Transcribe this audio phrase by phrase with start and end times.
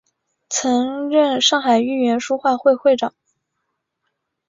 [0.49, 3.13] 曾任上海豫园书画会会长。